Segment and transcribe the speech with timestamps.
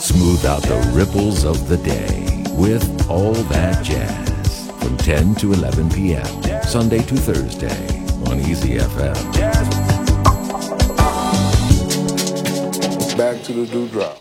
[0.00, 2.24] Smooth out the ripples of the day
[2.56, 6.24] with all that jazz from 10 to 11 p.m.
[6.62, 7.68] Sunday to Thursday
[8.26, 9.14] on Easy FM.
[13.18, 14.16] Back to the dewdrop.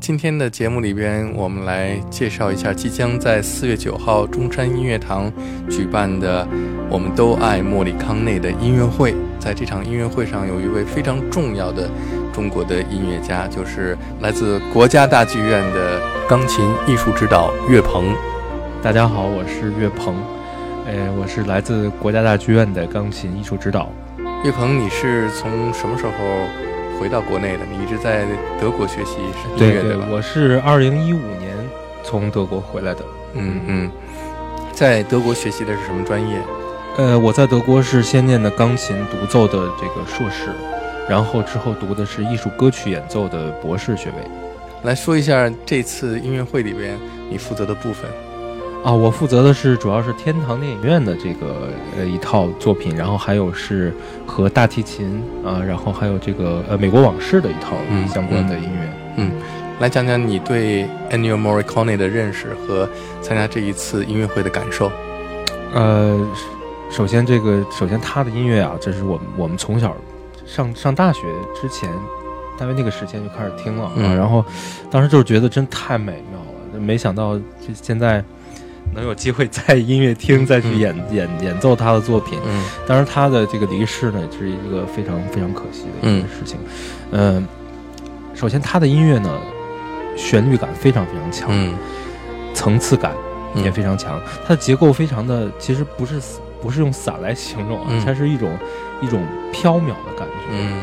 [0.00, 5.32] 今天的节目里边，我们来介绍一下即将在四月九号中山音乐堂
[5.70, 6.44] 举办的
[6.90, 9.14] “我们都爱莫里康内”的音乐会。
[9.38, 11.88] 在这场音乐会上，有一位非常重要的
[12.32, 18.14] 中国的音乐家，就是来自国家大剧院的钢琴艺术指导岳鹏。
[18.82, 20.16] 大家好，我是岳鹏，
[20.86, 23.90] 呃，我是来自国家大剧院的钢琴艺术指导。
[24.44, 26.12] 岳鹏，你是从什么时候
[26.98, 27.60] 回到国内的？
[27.70, 28.24] 你一直在
[28.60, 30.06] 德国学习是音乐对吧？
[30.10, 31.54] 我是二零一五年
[32.02, 33.04] 从德国回来的。
[33.34, 33.90] 嗯嗯，
[34.72, 36.38] 在德国学习的是什么专业？
[36.96, 40.48] 呃，我在德国是先念的钢琴独奏的这个硕士，
[41.10, 44.14] 然后之后读的是艺术歌曲演奏的博士学位。
[44.84, 46.96] 来说一下这次音乐会里边
[47.28, 48.08] 你负责的部分。
[48.84, 53.92] 啊，我负责的是主要是天堂电影院的这个呃一套作品，然后还有是
[54.24, 58.88] 和大提琴啊，然后还有这个呃美国往事的一套嗯相关的音乐。
[59.16, 59.32] 嗯，
[59.80, 62.88] 来讲讲你对 Ennio Morricone 的认识和
[63.20, 64.90] 参加这一次音乐会的感受。
[65.74, 66.18] 呃，
[66.88, 69.94] 首先这个首先他的音乐啊，这是我们我们从小
[70.52, 71.20] 上上大学
[71.60, 71.88] 之前，
[72.58, 74.16] 大约那个时间就开始听了啊，嗯。
[74.16, 74.44] 然后
[74.90, 78.24] 当时就是觉得真太美妙了，没想到这现在
[78.92, 82.38] 能有机会在音乐厅再去演、演演奏他的作品。
[82.44, 82.64] 嗯。
[82.86, 86.22] 当然，他的这个离世呢，是一个非常非常可惜的一嗯。
[86.22, 86.58] 个事情。
[87.12, 87.46] 嗯、
[88.34, 89.38] 首先他的音乐呢，
[90.16, 91.72] 旋律感非常非常强，嗯。
[92.52, 93.12] 层次感
[93.54, 93.62] 嗯。
[93.62, 96.20] 也非常强，它的结构非常的，其实不是
[96.62, 98.56] 不是用散来形容它是一种
[99.00, 99.22] 一种
[99.52, 100.82] 飘渺的感觉，嗯。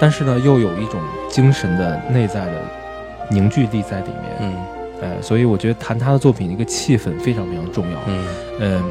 [0.00, 2.52] 但是呢，又有一种精神的内在的
[3.30, 4.54] 凝聚力在里面，嗯。
[5.00, 8.26] 呃，所以我觉得弹他的作品，一个气氛非常非常重要，嗯。
[8.60, 8.82] 嗯、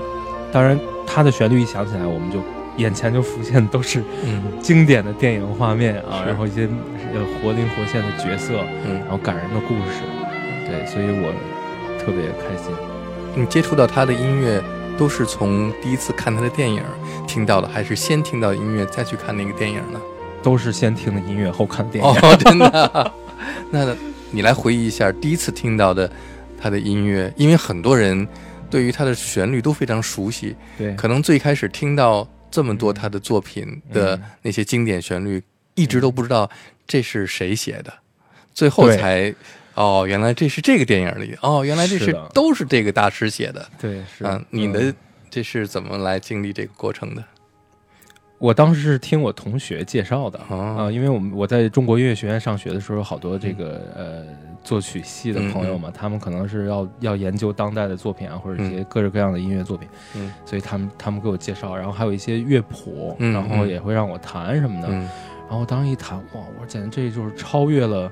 [0.51, 2.39] 当然他的旋律一响起来，我们就
[2.77, 4.43] 眼前就浮现都是嗯。
[4.61, 6.29] 经典的电影画面啊，是。
[6.29, 6.67] 然后一些
[7.13, 8.53] 呃活灵活现的角色，
[8.85, 8.99] 嗯。
[8.99, 10.01] 然后感人的故事，
[10.65, 11.33] 对，所以我
[11.99, 12.73] 特别开心。
[13.33, 14.61] 你接触到他的音乐，
[14.97, 16.83] 都是从第一次看他的电影
[17.27, 19.99] 听到的，还是先听到音乐再去看那个电影呢？
[20.43, 22.09] 都是先听的音乐后看的电影。
[22.11, 23.13] 哦，真的啊。
[23.71, 23.95] 那
[24.31, 26.11] 你来回忆一下第一次听到的
[26.59, 28.27] 他的音乐，因为很多人
[28.69, 35.41] 对于他的旋律都非常熟悉，对，可能最开始听到这么多他的作品的嗯那些经典旋律，
[35.75, 36.49] 一直都不知道
[36.87, 37.93] 这是谁写的，
[38.53, 39.33] 最后才
[39.75, 43.65] 哦，原来这是这个电影里哦，原来这是是都是这个大师写的。
[43.79, 44.93] 对是嗯，你的
[45.29, 47.23] 这是怎么来经历这个过程的？
[48.37, 54.25] 我当时是听我同学介绍的啊、哦因为我们我在中国音乐学院上学的时候，好多这个、呃
[54.63, 60.31] 作曲系的朋友嘛，他们可能是要要研究当代的作品啊，或者一些各式各样的音乐作品，嗯。
[60.45, 65.07] 所以他们他们给我介绍，然后还有一些乐谱，嗯然后也会让我弹什么的，嗯。
[65.49, 68.11] 然后当时一弹，哇，我说简直这就是超越了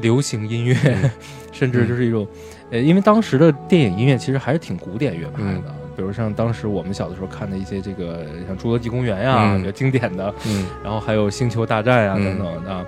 [0.00, 1.10] 流行音乐，嗯。
[1.52, 2.26] 甚至就是一种，
[2.70, 5.62] 呃，因为当时的电影音乐其实还是挺古典乐派嗯。
[5.62, 9.60] 的，比如像当时我们小的时候看的一些这个像《侏罗纪公园》呀，嗯。
[9.60, 10.66] 比较经典的，嗯。
[10.84, 12.24] 然后还有《星球大战》呀嗯。
[12.24, 12.86] 等等的，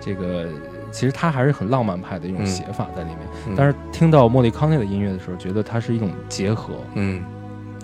[0.00, 0.48] 这个
[0.90, 2.46] 其实它还是很浪漫派的一种嗯。
[2.46, 3.18] 写法在里面。
[3.48, 3.54] 嗯。
[3.56, 7.24] 但是听到莫里康内的音乐的时候，觉得它是一种结合，嗯，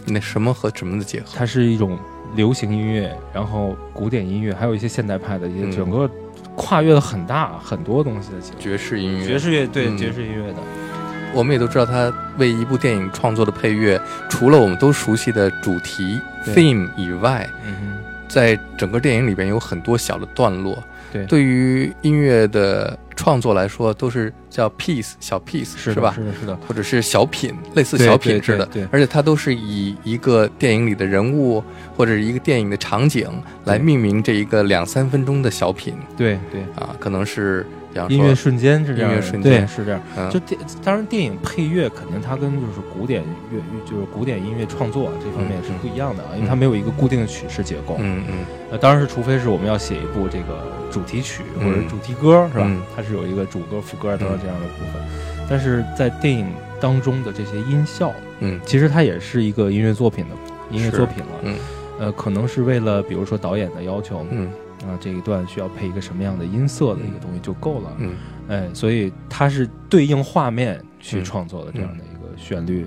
[0.05, 1.27] 那什么和什么的结合？
[1.35, 1.99] 它是一种
[2.35, 5.73] 流行音乐，然后古典音乐，还有一些现代派的一些嗯。
[5.73, 6.11] 整个
[6.55, 8.41] 跨越了很大很多东西的。
[8.59, 9.97] 爵士音乐，爵士乐对、嗯。
[9.97, 10.59] 爵士音乐的，
[11.35, 17.99] 我们也都知道，他为一部电影创作的配乐，除了我们都熟悉的主题 theme 以外，嗯
[18.29, 20.83] 在整个电影里边有很多小的段落。
[21.17, 21.27] 对。
[21.27, 26.13] 对于音乐的创作来说，都是叫 piece 小 piece 哼，是吧？
[26.15, 28.43] 是的，是的，或者是小品，类似小品。
[28.43, 31.63] 似的对而且它都是以一个电影里的人物
[31.97, 33.29] 或者是一个电影的场景
[33.65, 35.95] 来命名这一个两三分钟的小品。
[36.17, 37.67] 对对，啊，可能是
[38.09, 39.53] 音乐瞬间是这样的，音乐瞬间。
[39.61, 40.01] 对是这样。
[40.17, 40.31] 嗯。
[40.31, 47.97] 就电当然电影配乐肯定它跟就是古典乐就是古典音乐创作啊这方面是不一样的啊，因为它没有一个固定的曲式结构。
[47.99, 48.35] 嗯嗯。
[48.73, 51.89] 呃，当然是除非是我们要写一部这个主题曲或者嗯。
[51.89, 52.65] 主题歌是吧？
[52.67, 52.81] 嗯？
[52.95, 55.03] 它是有一个主歌、副歌等等这样的部分。
[55.49, 56.47] 但是在电影
[56.81, 58.61] 当中的这些音效，嗯。
[58.67, 61.33] 其实它也是一个音乐作品的音乐作品了。
[61.43, 61.57] 嗯。
[61.99, 64.51] 呃，可能是为了比如说导演的要求，嗯
[64.85, 67.93] 啊，这一段需要配一个什么样的音色的一个东西就够了。
[67.99, 68.15] 嗯
[68.49, 72.87] 哎，所以它是对应画面去嗯创作的这样的一个旋律。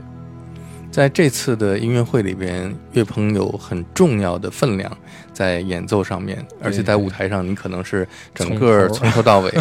[0.91, 4.91] 在这次的音乐会里边，岳鹏有很重要的分量
[5.31, 9.51] 在演奏上面，而且在舞台上，你可能是整个从头到尾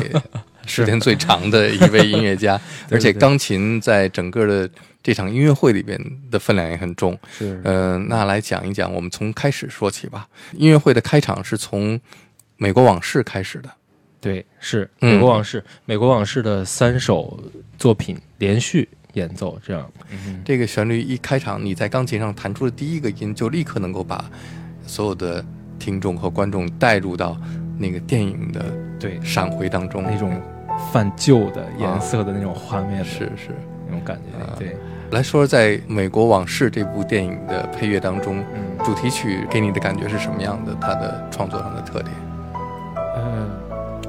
[0.68, 2.60] 时间最长的一位音乐家，
[2.90, 4.70] 而且钢琴在整个的
[5.02, 5.98] 这场音乐会里边
[6.30, 7.18] 的分量也很重。
[7.30, 10.28] 是，嗯，那来讲一讲，我们从开始说起吧。
[10.52, 11.98] 音乐会的开场是从
[12.56, 13.70] 《美国往事》开始的。
[14.20, 17.42] 对，是《嗯美国往事》美国往事》的三首
[17.78, 19.90] 作品连续演奏，这样。
[20.10, 24.28] 嗯这个旋律一开场，你在钢琴上弹出的第一个音，就立刻能够把
[24.86, 25.44] 所有的
[25.78, 27.40] 听众和观众带入到
[27.78, 30.42] 那个电影的对，闪回当中，那种
[30.92, 33.50] 泛旧的颜色的那种画面的是是。
[33.86, 34.44] 那种感觉。
[34.44, 34.54] 啊。
[34.58, 34.76] 对，
[35.10, 40.76] 来说说在《美国往事》这部电影的配乐当中，嗯，主题曲给你的感觉是什么样的？
[40.80, 42.14] 它的创作上的特点？
[43.14, 43.48] 呃，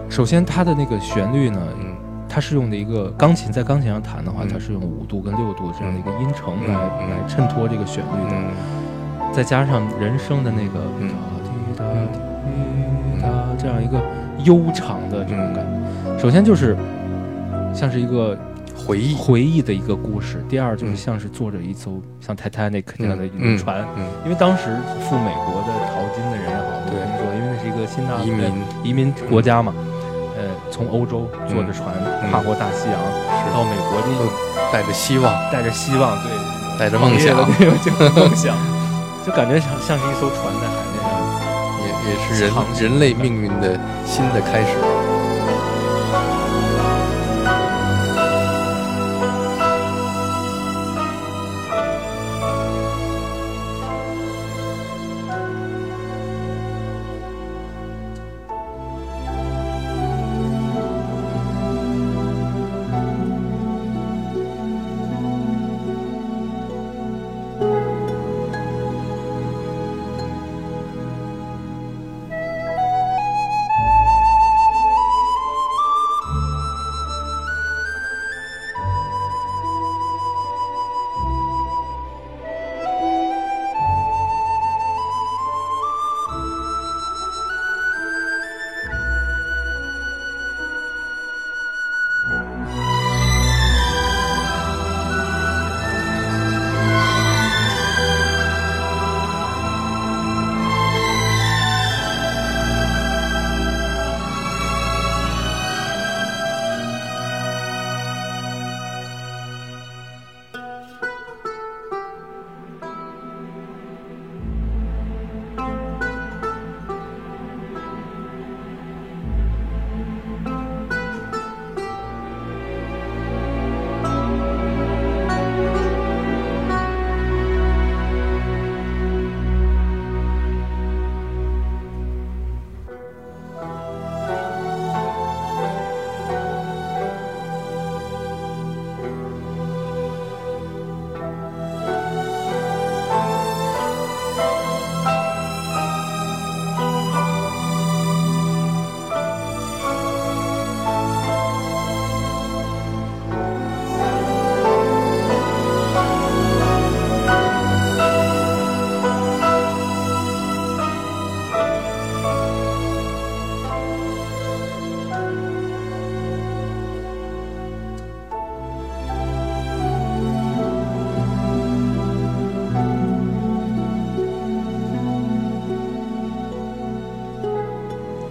[0.10, 1.95] 首先它的那个旋律呢，嗯。
[2.31, 4.50] 它是用的一个钢琴，在钢琴上弹的话，嗯。
[4.50, 9.33] 它是用五度跟六度这样的一个音程嗯来、嗯来衬托这个旋律的，嗯。
[9.33, 11.10] 再加上人声的那个嗯
[13.57, 14.00] 这样一个
[14.44, 16.19] 悠长的这种感觉。
[16.19, 16.75] 首先就是
[17.74, 18.38] 像是一个
[18.75, 20.95] 回忆，回忆的一个故事，第二就是嗯。
[20.97, 24.06] 像是坐着一艘像 Titanic 这样的一船，嗯。
[24.24, 27.00] 因为当时赴美国的淘金的人也好，对。
[27.00, 28.51] 工作，因为那是一个新大移民。
[28.83, 29.74] 移民国家嘛，
[30.38, 31.88] 呃，从欧洲坐着船
[32.24, 32.31] 嗯。
[32.31, 33.00] 跨过大西洋
[33.53, 34.27] 到美国，这种
[34.71, 36.31] 带着希望，带着希望，对，
[36.80, 38.56] 带着梦想，梦想，
[39.25, 40.69] 就感觉像像是一艘船在。
[42.09, 44.99] 也也是人人类命运的新的开始。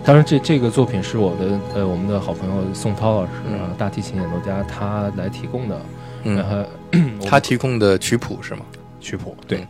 [0.09, 3.33] 当然这，这个作品是我的呃我们的好朋友宋涛老师
[3.77, 5.83] 大提琴演奏家，他来提供的，
[6.25, 6.67] 嗯，然后
[7.29, 8.65] 他提供的曲谱是吗？
[9.01, 9.69] 曲谱对嗯，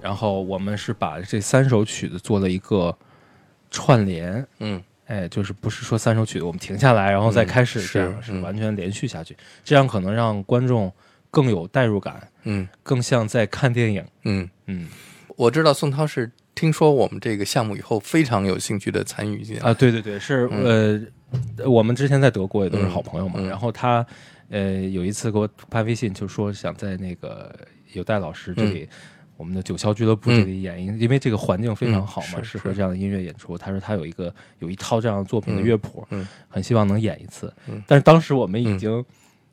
[0.00, 2.96] 然后我们是把这三首曲子做了一个
[3.70, 4.82] 串联，嗯。
[5.04, 8.40] 哎，就是不是说三首曲子我们停下来然后再嗯开始，这样是嗯。
[8.40, 10.90] 完全连续下去，这样可能让观众
[11.30, 12.66] 更有代入感，嗯。
[12.82, 14.02] 更像在看电影。
[14.22, 14.88] 嗯，嗯。
[15.36, 19.62] 我知道宋涛是听说我们这个项目以后非常有兴趣的参与进来。
[19.62, 24.06] 啊，对对对，是呃，我们之前在德国也都是好朋友嘛，嗯嗯然后他
[24.48, 27.54] 呃有一次给我发微信，就说想在那个
[27.92, 28.88] 有戴老师这里。
[29.36, 33.58] 我们的九霄俱乐部这里演音，因为这个环境非常好嘛，适合这样的音乐演出。
[33.58, 37.52] 他说他有一个有一套这样的作品的嗯乐谱，嗯很希望能演一次。
[37.66, 39.04] 嗯但是当时我们已经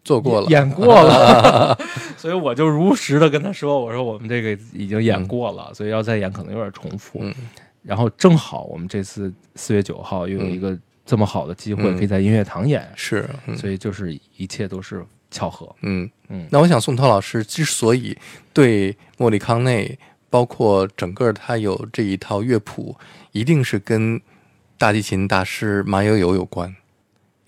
[0.04, 1.78] 做过了，演过了，
[2.18, 7.20] 所以我就如实的跟他说：“我说我们这个已经演过了，所以要再演可能有点重复。
[7.22, 7.34] 嗯。
[7.84, 11.98] 然后正好我们这次四月九号又有一个这么好的机会，嗯。
[11.98, 13.56] 可以在音乐堂演，是，嗯。
[13.56, 15.74] 所以就是一切都是巧合。
[15.82, 16.10] 嗯。
[16.30, 16.48] 嗯。
[16.50, 18.18] 那我想宋涛老师之所以
[18.54, 19.98] 对莫里康内，
[20.30, 22.96] 包括整个他有这一套乐谱，
[23.34, 24.20] 一定是跟
[24.78, 26.76] 大提琴大师马友友有关，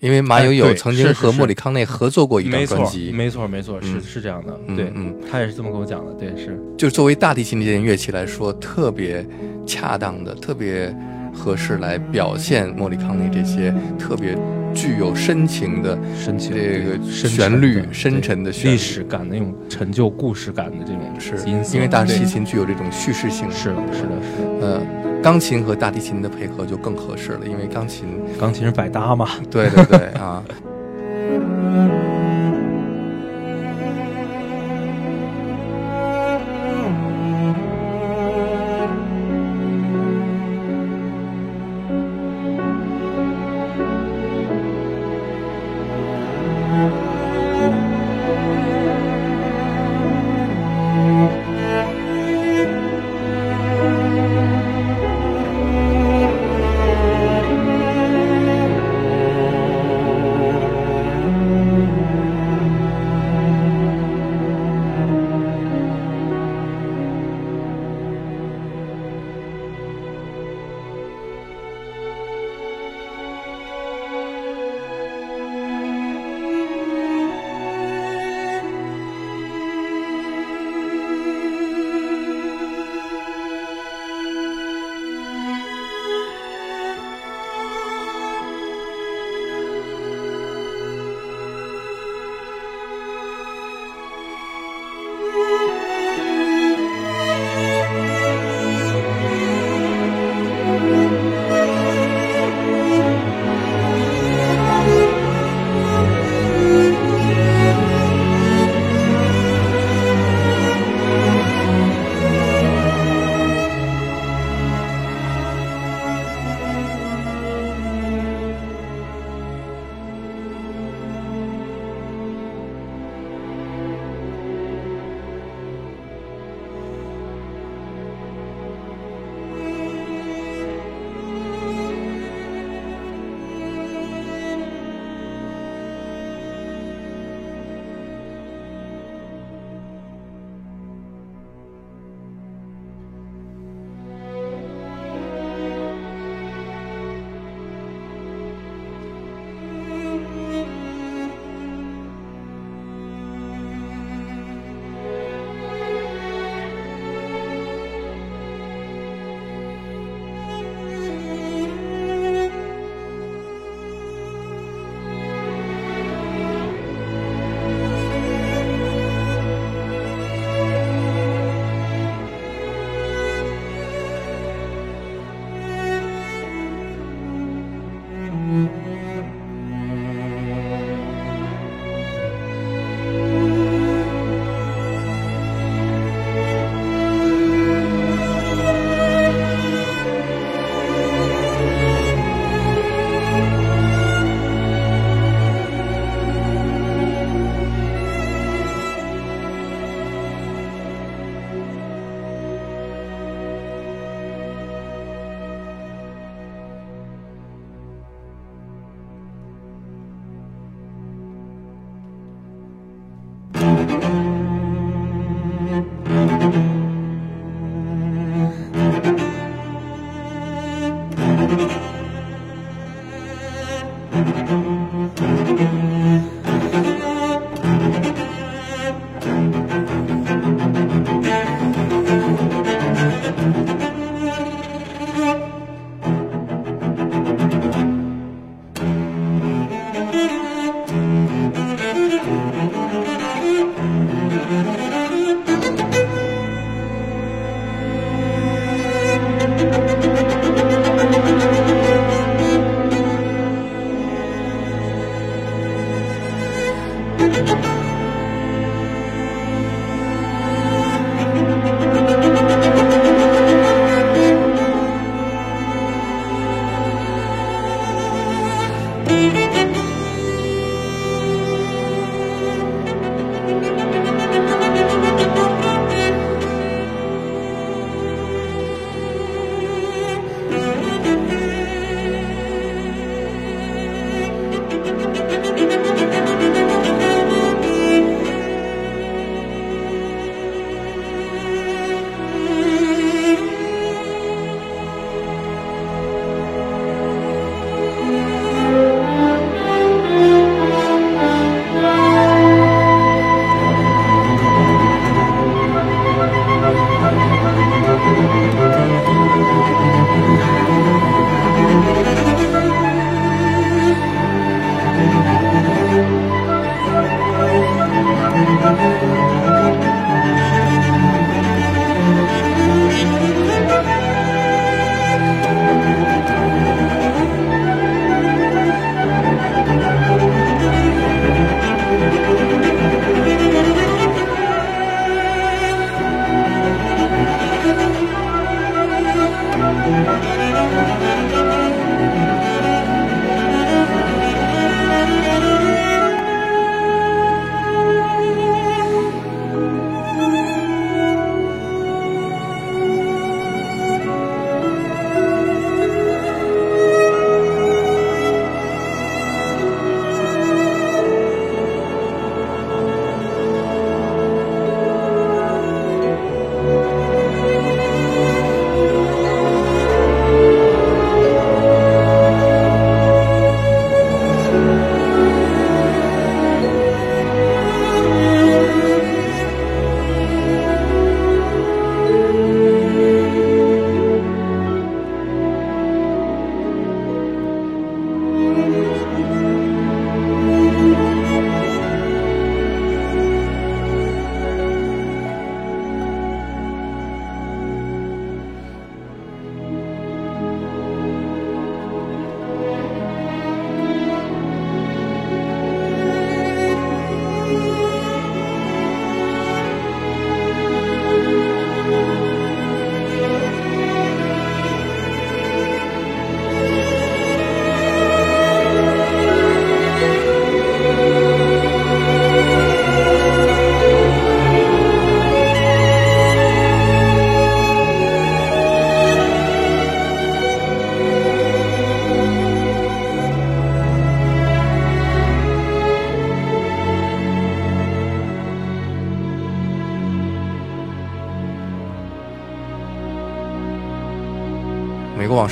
[0.04, 4.02] 因为马友友曾经和莫里康内合作过一张专，辑，没错，没错，是嗯。
[4.02, 6.60] 是这样的，嗯对，嗯，他也是这么跟我讲的，对，是。
[6.76, 9.26] 就是作为大提琴这件乐器来说，特别
[9.66, 10.94] 恰当的、特别
[11.34, 14.36] 合适来表现莫里康内这些特别
[14.72, 18.74] 具有深情的深情这个旋律、的深沉的旋律。
[18.74, 21.36] 历史感那种陈旧故事感的这种是，
[21.74, 24.82] 因为大提琴具有这种叙事性，是的，是的，是的，呃，
[25.22, 28.06] 钢琴和大提琴的配合就更合适了，因为钢琴，
[28.38, 30.42] 钢琴是百搭嘛，对对对啊。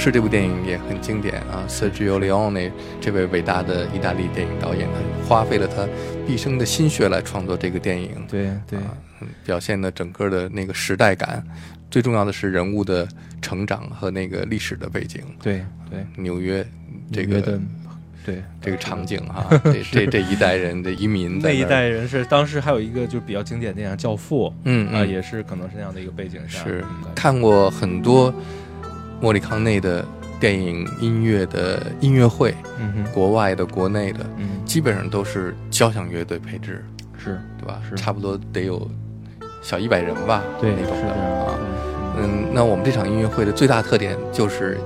[0.02, 5.86] 国往事》这部电影也很经典啊，Sergio Leone 这位伟大的意大利电影导演，他花费了他
[6.26, 8.10] 毕生的心血来创作这个电影。
[8.28, 8.80] 对对，
[9.44, 11.44] 表现的整个的那个时代感，
[11.88, 13.06] 最重要的是人物的
[13.40, 15.22] 成长和那个历史的背景。
[15.40, 16.66] 对对，纽约
[17.12, 17.40] 这个
[18.24, 26.64] 对这个场景哈， 这这这一代人的移民，那一代人是当时还有一个就比较经典电影《教父》，嗯啊，也是可能是那样的一个背景下。
[26.64, 26.84] 是
[27.14, 28.34] 看过很多
[29.22, 30.04] 莫里康内的
[30.40, 36.84] 电影音乐的音乐会，嗯哼，国外的、国内的，嗯，基本上都是交响乐队配置，
[37.16, 37.80] 是对吧？
[37.88, 38.90] 是差不多得有
[39.62, 41.54] 小一百人吧，对那种的啊。
[42.18, 44.76] 嗯，那我们这场音乐会的最大特点就是。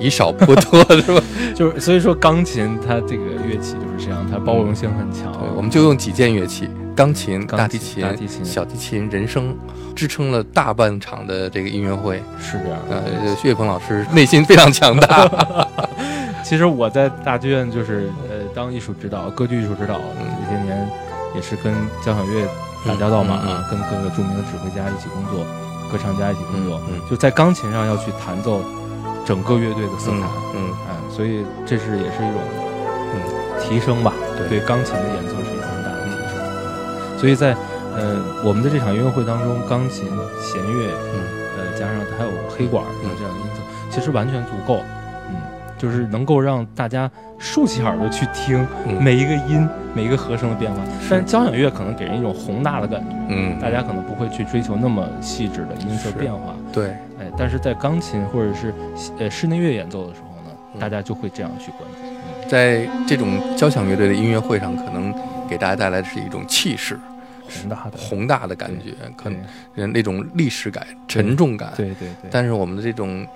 [0.00, 1.22] 以少破多是吧？
[1.54, 5.30] 就是所以说，钢琴它这个乐器就是这样，它包容性很强。
[5.54, 9.54] 我们就用几件乐器：钢琴、大提琴、大提琴、小提琴、人声，
[9.94, 12.22] 支撑了大半场的这个音乐会。
[12.40, 12.78] 是这样。
[12.88, 15.28] 呃，岳鹏老师内心非常强大。
[16.42, 20.88] 其实我在大剧院就是呃当艺术指导、歌剧艺术指导这些年，
[21.36, 21.72] 也是跟
[22.04, 22.48] 交响乐
[22.86, 25.44] 打交道嘛啊，跟各个著名的指挥家一起工作，
[25.92, 28.62] 歌唱家一起工作，就在钢琴上要去弹奏。
[29.30, 32.42] 整个乐队的色彩，嗯，哎，所以这是也是一种，
[33.14, 33.22] 嗯，
[33.60, 34.12] 提升吧，
[34.48, 34.58] 对。
[34.66, 37.16] 钢琴的演奏是一种很大的提升。
[37.16, 37.54] 所以在，
[37.94, 40.06] 呃，我们的这场音乐会当中，钢琴、
[40.42, 41.22] 弦乐，嗯，
[41.56, 44.99] 呃，加上还有黑管的这样的音色，其实完全足够，嗯，
[45.80, 48.66] 就是能够让大家竖起耳朵去听
[49.00, 50.78] 每一个音、每一个和声的变化。
[51.08, 56.90] 但是交响乐可能给人一种宏大的感觉，嗯，大家可能不会去追求那么细致的音色变化，对。
[57.18, 58.74] 哎但是在钢琴或者是
[59.18, 62.48] 呃室内乐演奏的时候呢，大家就会这样去关注。
[62.48, 65.14] 在这种交响乐队的音乐会上，可能
[65.48, 66.98] 给大家带来的是一种气势，
[67.48, 71.72] 宏大的宏大的感觉，可能那种历史感、沉重感。
[71.76, 72.28] 对对对。
[72.30, 73.26] 但是我们的这种，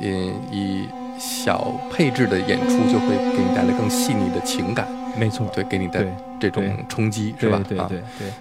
[0.00, 0.86] 嗯，以
[1.18, 4.86] 小配置的演出，就会给你带来更细腻的情感。
[5.16, 6.04] 没错，对，给你带
[6.40, 7.62] 这种冲击，是吧？
[7.68, 8.32] 对对对。